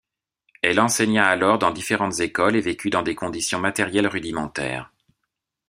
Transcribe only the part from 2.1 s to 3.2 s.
écoles et vécut dans des